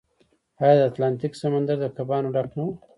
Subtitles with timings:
[0.61, 2.69] آیا د اتلانتیک سمندر د کبانو ډک نه و؟